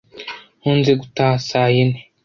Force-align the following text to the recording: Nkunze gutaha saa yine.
Nkunze 0.59 0.91
gutaha 1.01 1.35
saa 1.49 1.69
yine. 1.73 1.99